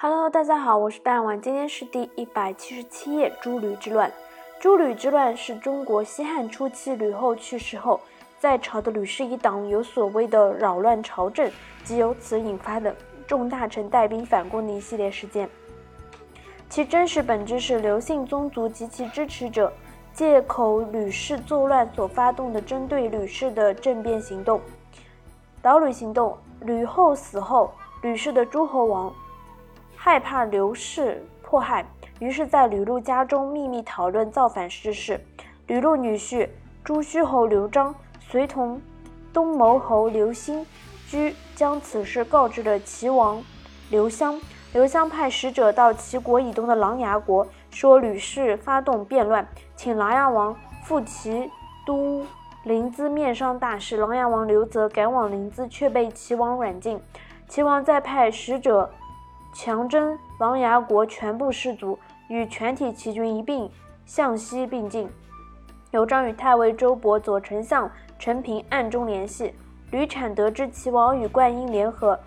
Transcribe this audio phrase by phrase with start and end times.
[0.00, 3.32] Hello，大家好，我是大王，今天是第一百七十七页。
[3.40, 4.08] 诸吕之乱，
[4.60, 8.00] 诸吕之乱是中国西汉初期吕后去世后，
[8.38, 11.50] 在朝的吕氏一党有所谓的扰乱朝政，
[11.82, 12.94] 即由此引发的
[13.26, 15.50] 众大臣带兵反攻的一系列事件。
[16.70, 19.72] 其真实本质是刘姓宗族及其支持者
[20.12, 24.60] 借口吕氏作乱所发动的针对吕氏的政变行动。
[25.60, 27.72] 导吕行动，吕后死后，
[28.02, 29.12] 吕氏的诸侯王。
[30.00, 31.84] 害怕刘氏迫害，
[32.20, 35.20] 于是，在吕禄家中秘密讨论造反之事。
[35.66, 36.48] 吕禄女婿
[36.84, 38.80] 朱虚侯刘璋随同
[39.32, 40.64] 东牟侯刘欣
[41.08, 43.42] 居，将此事告知了齐王
[43.90, 44.40] 刘襄。
[44.72, 51.50] 刘襄派使者到齐国以东的琅琊国，说吕氏发动变乱，请琅琊王赴齐
[51.84, 52.24] 都
[52.62, 53.96] 临淄面商大事。
[53.96, 57.00] 琅琊王刘泽赶往临淄，却被齐王软禁。
[57.48, 58.88] 齐王再派使者。
[59.52, 61.98] 强征琅琊国全部士卒，
[62.28, 63.70] 与全体齐军一并
[64.06, 65.08] 向西并进。
[65.90, 69.54] 刘璋与太尉周勃、左丞相陈平暗中联系。
[69.90, 72.20] 吕产得知齐王与灌婴联合，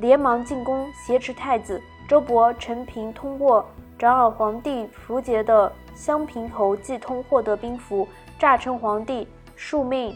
[0.00, 1.80] 连忙进宫挟持太子。
[2.08, 3.64] 周勃、陈平通过
[3.96, 8.08] 长耳皇帝符节的襄平侯季通获得兵符，
[8.40, 10.12] 诈称皇帝，数命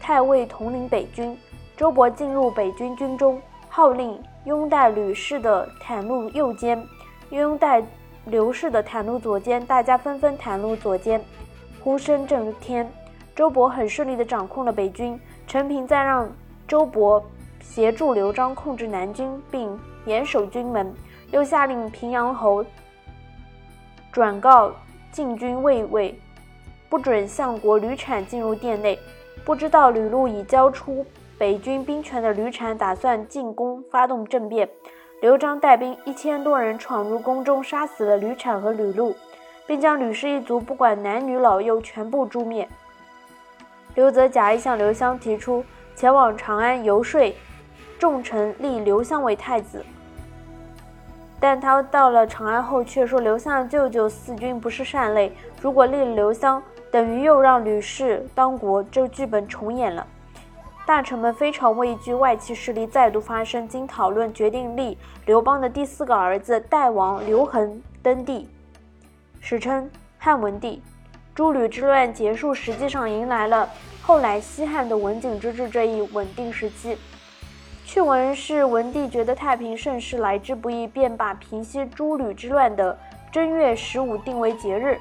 [0.00, 1.38] 太尉统领北军。
[1.76, 4.20] 周勃进入北军军中，号令。
[4.46, 6.80] 拥戴吕氏的袒露右肩，
[7.30, 7.82] 拥戴
[8.26, 11.20] 刘氏的袒露左肩，大家纷纷袒露左肩，
[11.82, 12.88] 呼声震天。
[13.34, 16.30] 周勃很顺利地掌控了北军，陈平再让
[16.66, 17.20] 周勃
[17.60, 20.94] 协助刘璋控制南军，并严守军门，
[21.32, 22.64] 又下令平阳侯
[24.12, 24.72] 转告
[25.10, 26.16] 禁军卫尉，
[26.88, 28.96] 不准相国吕产进入殿内。
[29.44, 31.04] 不知道吕禄已交出。
[31.38, 34.66] 北军兵权的吕产打算进宫发动政变，
[35.20, 39.14] 刘璋带兵一千多人闯入宫中，杀死了吕产和吕禄，
[39.66, 42.66] 并将吕氏一族不管男女老幼全部诛灭。
[43.94, 45.62] 刘泽假意向刘襄提出
[45.94, 47.34] 前往长安游说
[47.98, 49.84] 众臣立刘襄为太子，
[51.38, 55.30] 但他到了长安后却说刘襄的舅舅四军不是善类，
[55.60, 60.06] 如果立了刘襄，等于又让吕氏当国，这剧本重演了。
[60.86, 68.48] 大臣们非常畏惧外戚势力再度发生，经讨论决定立刘邦的第四个儿子代王刘恒登帝，
[69.40, 70.80] 史称汉文帝。
[71.34, 73.68] 诸吕之乱结束，实际上迎来了
[74.00, 76.96] 后来西汉的文景之治这一稳定时期。
[77.84, 82.96] 趣闻是文帝觉得太平盛世来之不易，便把平息诸吕之乱的
[83.32, 84.96] 正月十五定为节日。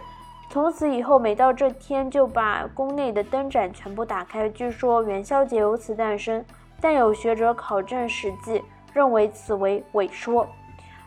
[0.49, 4.47] 从此以后，每到这天就把宫内的灯盏全部打开。
[4.47, 6.43] 据说元宵节由此诞生，
[6.79, 8.59] 但有学者考证《史记》，
[8.93, 10.47] 认为此为伪说。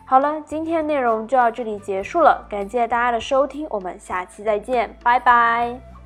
[0.05, 5.98] 好了，今天内容就到这里结束了，感谢大家的收听，我们下期再见，拜拜。